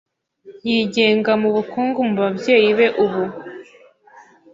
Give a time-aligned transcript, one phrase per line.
[0.67, 3.23] Yigenga mubukungu mubabyeyi be ubu.